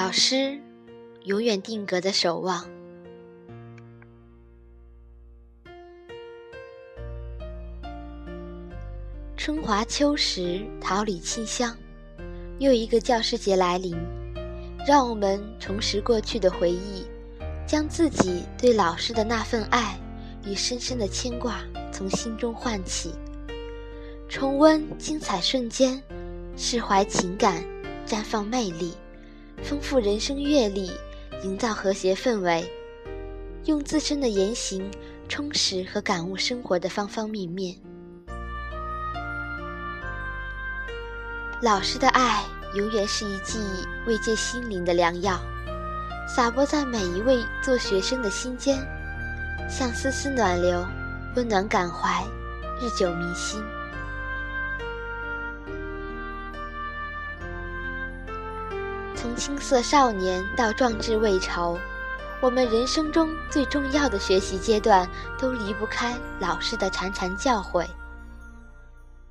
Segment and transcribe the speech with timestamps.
[0.00, 0.56] 老师
[1.24, 2.64] 永远定格的守望。
[9.36, 11.76] 春华秋实，桃李清香，
[12.60, 13.96] 又一个教师节来临，
[14.86, 17.04] 让我们重拾过去的回忆，
[17.66, 19.98] 将自己对老师的那份爱
[20.46, 21.58] 与深深的牵挂
[21.90, 23.12] 从心中唤起，
[24.28, 26.00] 重温精彩瞬间，
[26.56, 27.64] 释怀情感，
[28.06, 28.94] 绽放魅力。
[29.62, 30.90] 丰富人生阅历，
[31.42, 32.70] 营造和谐氛围，
[33.64, 34.90] 用自身的言行
[35.28, 37.76] 充实和感悟生活的方方面面。
[41.60, 42.44] 老师的爱
[42.74, 43.58] 永远是一剂
[44.06, 45.38] 慰藉心灵的良药，
[46.28, 48.78] 洒播在每一位做学生的心间，
[49.68, 50.86] 像丝丝暖流，
[51.34, 52.24] 温暖感怀，
[52.80, 53.60] 日久弥新。
[59.20, 61.76] 从青涩少年到壮志未酬，
[62.40, 67.84] 我们人生中最重要的学习阶段，都离不开老师的潺潺教诲。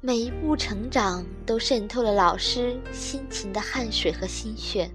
[0.02, 4.91] 每一步成长，都渗透了老师辛勤的汗水和心血。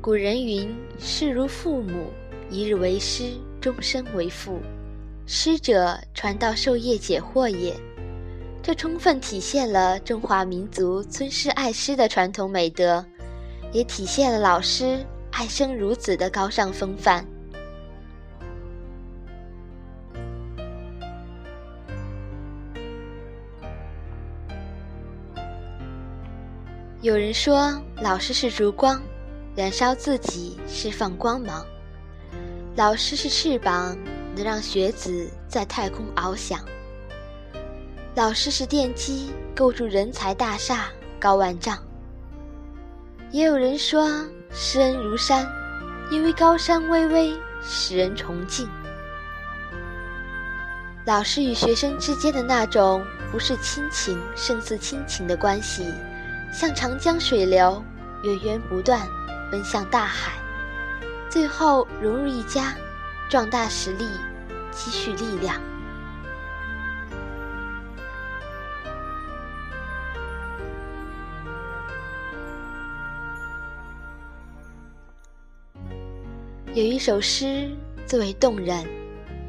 [0.00, 2.10] 古人云：“师如父母，
[2.48, 4.58] 一日为师，终身为父。”
[5.28, 7.74] 师者，传道授业解惑也。
[8.62, 13.04] 这充分体现了中华民族尊师爱师的传统美德，
[13.72, 17.26] 也体现了老师爱生如子的高尚风范。
[27.02, 29.02] 有人说，老师是烛光，
[29.56, 31.64] 燃烧自己，释放光芒；
[32.76, 33.96] 老师是翅膀。
[34.36, 36.60] 能让学子在太空翱翔。
[38.14, 40.88] 老师是奠基，构筑人才大厦
[41.18, 41.78] 高万丈。
[43.32, 44.06] 也有人说，
[44.50, 45.50] 师恩如山，
[46.10, 48.68] 因为高山巍巍，使人崇敬。
[51.06, 55.90] 老师与学生之间的那种不是亲情胜似亲情的关系，
[56.52, 57.82] 像长江水流，
[58.22, 59.08] 源源不断，
[59.50, 60.32] 奔向大海，
[61.30, 62.74] 最后融入一家。
[63.28, 64.06] 壮大实力，
[64.70, 65.60] 积蓄力量。
[76.72, 77.68] 有一首诗
[78.06, 78.86] 最为动人，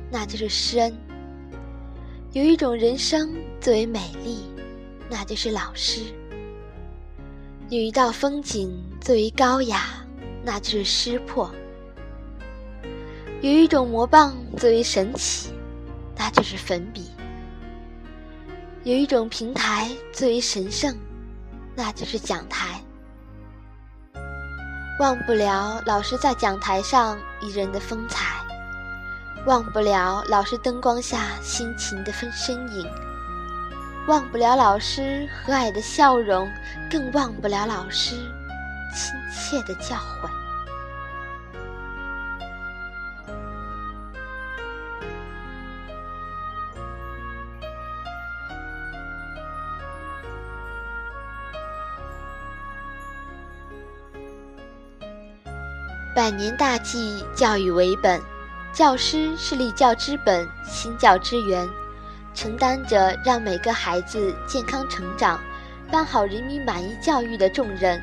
[0.09, 0.91] 那就是诗恩；
[2.31, 4.49] 有一种人生最为美丽，
[5.09, 6.13] 那就是老师；
[7.69, 10.03] 有一道风景最为高雅，
[10.43, 11.53] 那就是诗魄。
[13.41, 15.53] 有一种魔棒最为神奇，
[16.15, 17.03] 那就是粉笔；
[18.83, 20.97] 有一种平台最为神圣，
[21.75, 22.81] 那就是讲台。
[24.99, 28.37] 忘不了老师在讲台上一人的风采，
[29.45, 32.87] 忘不了老师灯光下辛勤的分身影，
[34.07, 36.49] 忘不了老师和蔼的笑容，
[36.89, 38.15] 更忘不了老师
[38.95, 40.46] 亲切的教诲。
[56.17, 58.19] 百年大计，教育为本，
[58.73, 61.69] 教师是立教之本、兴教之源，
[62.33, 65.39] 承担着让每个孩子健康成长、
[65.91, 68.01] 办好人民满意教育的重任，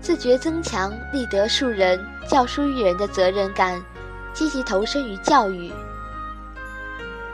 [0.00, 3.78] 自觉增强立德树人、教书育人的责任感，
[4.32, 5.70] 积极投身于教育。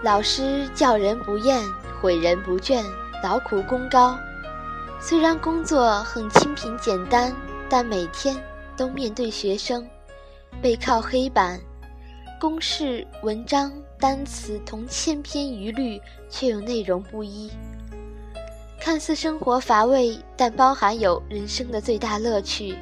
[0.03, 1.62] 老师教人不厌，
[2.03, 2.84] 诲人不倦，
[3.22, 4.19] 劳苦功高。
[4.99, 7.32] 虽然工作很清贫简单，
[7.69, 8.37] 但每天。
[8.76, 9.87] 都面对学生，
[10.61, 11.61] 背靠黑板，
[12.41, 17.50] 公式、文章、单词同千篇一律，却又内容不一。
[18.81, 22.76] 看似生活乏味，但包含有人生的最大乐趣。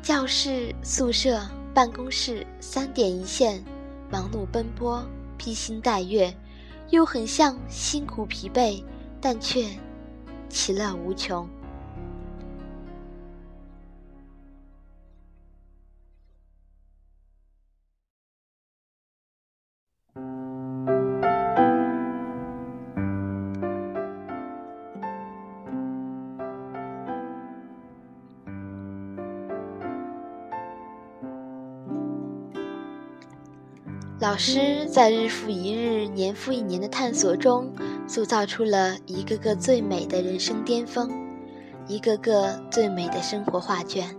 [0.00, 1.40] 教室、宿舍、
[1.74, 3.64] 办公室三点一线，
[4.10, 5.04] 忙碌奔波，
[5.36, 6.32] 披星戴月，
[6.90, 8.82] 又很像辛苦疲惫，
[9.20, 9.66] 但却
[10.48, 11.48] 其乐无穷。
[34.22, 37.68] 老师在日复一日、年复一年的探索中，
[38.06, 41.10] 塑造出了一个个最美的人生巅峰，
[41.88, 44.16] 一个个最美的生活画卷，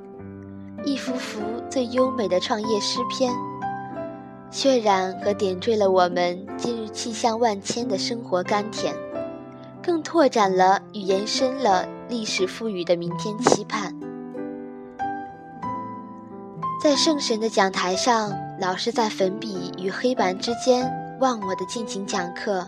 [0.84, 1.40] 一幅幅
[1.70, 3.32] 最优美的创业诗篇，
[4.52, 8.94] 渲染和点缀了我们今日气象万千的生活甘甜，
[9.82, 13.98] 更拓展了与延伸了历史赋予的明天期盼。
[16.84, 18.34] 在圣神的讲台上，
[18.64, 20.90] 老师在粉笔与黑板之间
[21.20, 22.66] 忘我的尽情讲课，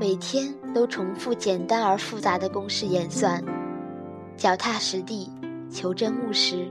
[0.00, 3.40] 每天都重复简单而复杂的公式演算，
[4.36, 5.30] 脚踏实地，
[5.70, 6.68] 求真务实，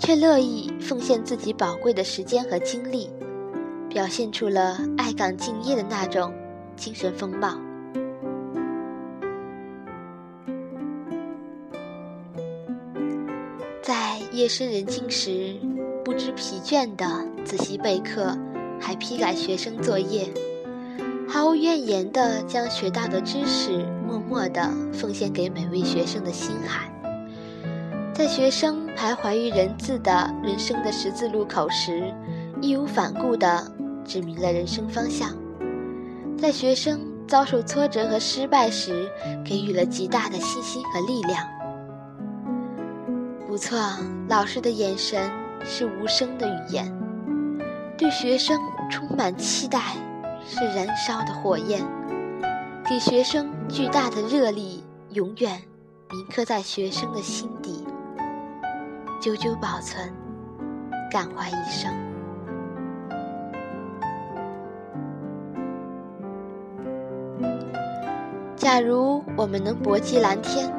[0.00, 3.10] 却乐意奉献自己宝贵的时间和精力，
[3.90, 6.32] 表现出了爱岗敬业的那种
[6.74, 7.54] 精神风貌。
[13.82, 15.54] 在夜深人静时，
[16.06, 17.04] 不知疲倦地
[17.44, 18.32] 仔细备课，
[18.80, 20.32] 还批改学生作业，
[21.28, 26.88] 毫无怨言地将学到的知识默默地奉献给每位学生的心海。
[28.14, 32.14] 在学生徘徊于人字的人生的十字路口时，
[32.60, 33.68] 义无反顾地
[34.04, 35.30] 指明了人生方向；
[36.38, 39.10] 在学生遭受挫折和失败时，
[39.44, 41.44] 给予了极大的信心和力量。
[43.48, 43.76] 不错，
[44.28, 45.28] 老师的眼神
[45.68, 46.90] 是无声的语言，
[47.98, 48.58] 对学生
[48.88, 49.80] 充满期待，
[50.46, 51.82] 是燃烧的火焰，
[52.88, 55.60] 给学生巨大的热力，永远
[56.10, 57.84] 铭刻在学生的心底，
[59.20, 60.12] 久久保存，
[61.10, 61.92] 感怀一生。
[68.56, 70.72] 假如我们能搏击蓝天，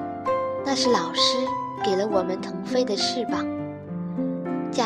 [0.66, 1.38] 那是老师。
[1.86, 3.46] 给了我们腾飞的翅膀。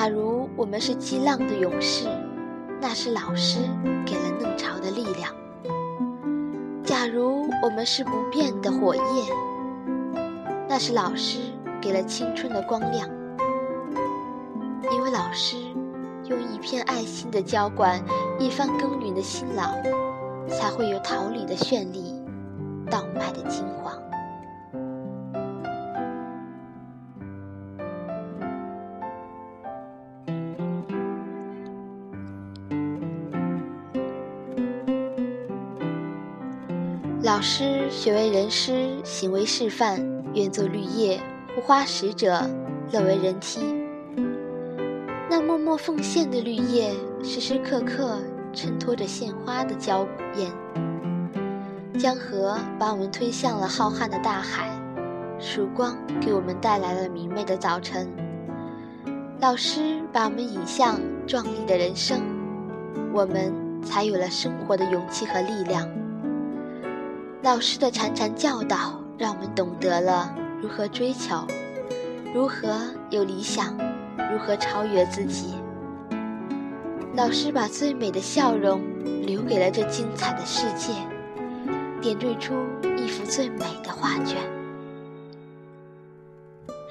[0.01, 2.07] 假如我们是激浪的勇士，
[2.81, 3.59] 那是老师
[4.03, 5.31] 给了嫩潮的力量。
[6.83, 9.06] 假如我们是不变的火焰，
[10.68, 11.38] 那是老师
[11.80, 13.07] 给了青春的光亮。
[14.92, 15.56] 因为老师
[16.25, 18.04] 用一片爱心的浇灌，
[18.39, 19.71] 一番耕耘的辛劳，
[20.50, 22.19] 才会有桃李的绚丽，
[22.89, 23.94] 稻麦的金黄。
[37.41, 39.99] 师学为人师，行为示范，
[40.35, 41.19] 愿做绿叶，
[41.55, 42.47] 护花使者，
[42.91, 43.59] 乐为人梯。
[45.27, 46.93] 那默默奉献的绿叶，
[47.23, 48.19] 时时刻刻
[48.53, 50.05] 衬托着献花的娇
[50.35, 50.51] 艳。
[51.97, 54.69] 江河把我们推向了浩瀚的大海，
[55.39, 58.07] 曙光给我们带来了明媚的早晨。
[59.39, 62.21] 老师把我们引向壮丽的人生，
[63.11, 63.51] 我们
[63.83, 65.89] 才有了生活的勇气和力量。
[67.43, 71.43] 老师的潺潺教导，让我们懂得了如何追求，
[72.35, 72.79] 如何
[73.09, 73.75] 有理想，
[74.31, 75.55] 如何超越自己。
[77.15, 78.79] 老师把最美的笑容
[79.25, 80.93] 留给了这精彩的世界，
[81.99, 82.53] 点缀出
[82.95, 84.37] 一幅最美的画卷，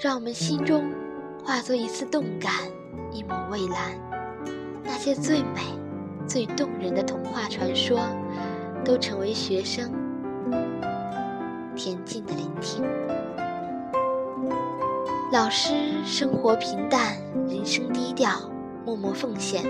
[0.03, 0.85] 让我们心中
[1.44, 2.53] 化作一次动感，
[3.13, 3.93] 一抹蔚蓝。
[4.82, 5.60] 那些最美、
[6.27, 8.01] 最动人的童话传说，
[8.84, 10.09] 都成为学生。
[11.77, 12.85] 恬静的聆听，
[15.33, 15.73] 老师
[16.05, 17.17] 生活平淡，
[17.49, 18.33] 人生低调，
[18.85, 19.65] 默默奉献，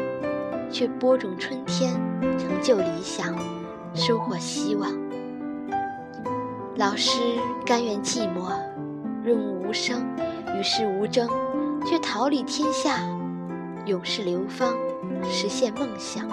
[0.71, 1.93] 却播种春天，
[2.39, 3.35] 成就理想，
[3.95, 4.91] 收获希望。
[6.77, 7.21] 老师
[7.65, 8.51] 甘愿寂寞，
[9.23, 10.03] 润物无声，
[10.59, 11.29] 与世无争，
[11.87, 12.99] 却桃李天下，
[13.87, 14.75] 永世流芳，
[15.31, 16.27] 实现梦想。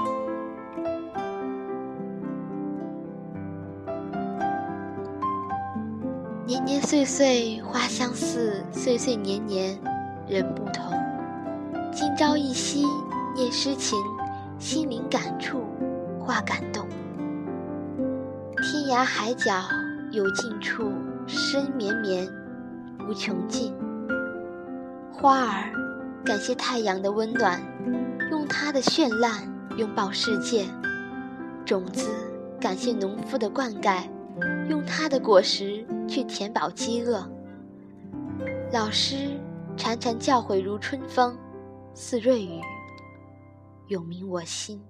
[6.48, 9.78] 年年岁岁花相似，岁岁年年
[10.30, 10.98] 人不同。
[11.92, 12.86] 今朝一夕
[13.36, 14.00] 念诗情，
[14.58, 15.66] 心灵感触
[16.18, 16.88] 化感动。
[18.56, 19.62] 天涯海角
[20.14, 20.90] 有尽处，
[21.28, 22.26] 深绵绵
[23.10, 23.76] 无穷尽。
[25.12, 25.70] 花儿
[26.24, 27.62] 感谢太阳的温暖，
[28.32, 29.44] 用它的绚烂
[29.76, 30.64] 拥抱世界；
[31.66, 32.10] 种子
[32.58, 34.04] 感谢农夫的灌溉，
[34.70, 35.86] 用它的果实。
[36.08, 37.30] 去填饱饥饿。
[38.72, 39.38] 老师
[39.76, 41.38] 潺潺教诲如春风，
[41.94, 42.62] 似瑞雨，
[43.90, 44.82] 永铭我心。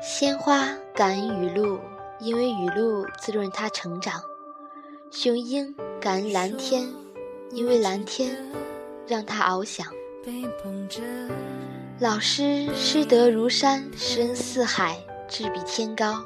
[0.00, 1.80] 鲜花感恩雨露，
[2.18, 4.20] 因为雨露滋润它成长；
[5.10, 6.88] 雄鹰感恩蓝天，
[7.50, 8.36] 因为蓝天
[9.06, 9.86] 让它翱翔。
[11.98, 16.24] 老师师德如山，师恩似海，志比天高。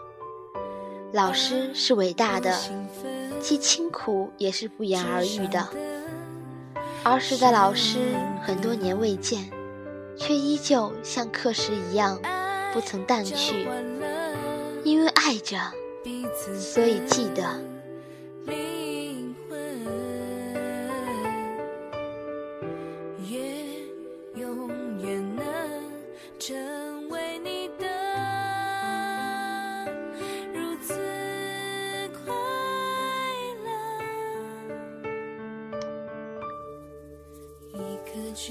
[1.13, 2.57] 老师是伟大的，
[3.41, 5.69] 既清苦也是不言而喻的。
[7.03, 7.99] 儿时的老师
[8.43, 9.51] 很多年未见，
[10.17, 12.21] 却依旧像课时一样，
[12.73, 13.67] 不曾淡去。
[14.83, 15.59] 因为爱着，
[16.59, 17.71] 所以记得。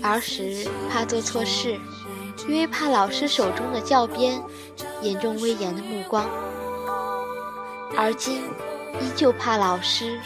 [0.02, 1.78] 儿时怕做错事，
[2.48, 4.42] 因为怕老师手中的教鞭，
[5.02, 6.26] 眼中威严的目光；
[8.02, 8.44] 而今
[9.02, 10.18] 依旧怕老师，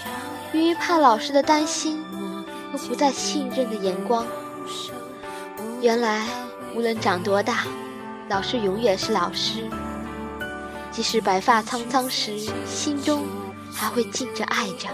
[0.54, 2.06] 因为怕老师的担心
[2.72, 4.28] 和不再信任的眼光。
[5.82, 6.28] 原来
[6.76, 7.66] 无论长多大，
[8.30, 9.68] 老师永远是老师。
[10.92, 12.38] 即使白发苍苍时，
[12.68, 13.24] 心中
[13.74, 14.88] 还会静着爱着，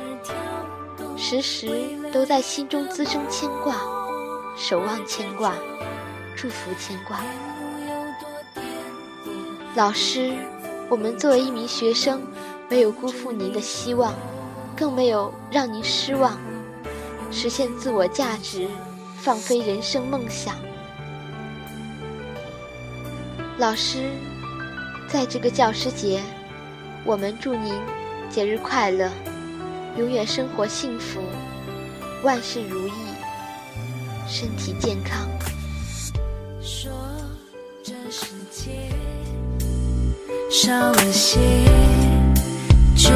[1.18, 1.68] 时时
[2.14, 3.76] 都在心中滋生牵挂。
[4.56, 5.54] 守望牵挂，
[6.34, 7.20] 祝福牵挂。
[9.76, 10.34] 老师，
[10.90, 12.22] 我们作为一名学生，
[12.70, 14.14] 没有辜负您的希望，
[14.78, 16.40] 更没有让您失望，
[17.32, 18.68] 实现自我价值，
[19.18, 20.56] 放飞人生梦想。
[23.58, 24.12] 老师，
[25.08, 26.22] 在这个教师节，
[27.04, 27.74] 我们祝您
[28.30, 29.10] 节日快乐，
[29.98, 31.20] 永远生活幸福，
[32.24, 32.94] 万事如意。
[34.28, 35.28] 身体健康。
[36.62, 36.92] 说
[37.84, 38.70] 这世界
[40.52, 41.99] 少了些。
[43.02, 43.14] 这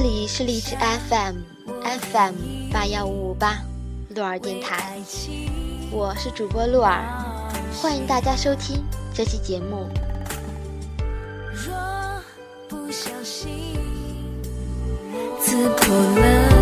[0.00, 0.74] 里是荔枝
[1.10, 2.34] FM，FM
[2.72, 3.58] 八幺五五八，
[4.14, 4.96] 鹿儿电台，
[5.90, 7.02] 我是主播鹿儿，
[7.78, 9.86] 欢迎大家收听这期节目。
[11.52, 11.74] 若
[12.68, 13.76] 不小心
[15.38, 16.55] 刺破了。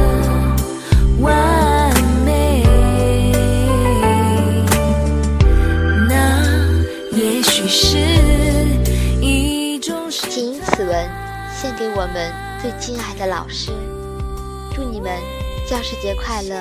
[10.76, 11.08] 此文
[11.54, 13.70] 献给我们最敬爱的老师。
[14.74, 15.12] 祝你们
[15.68, 16.56] 教师节快乐。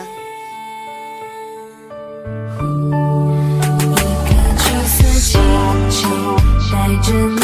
[3.81, 5.41] 一颗橘色星
[5.89, 6.37] 球
[6.71, 7.42] 载着你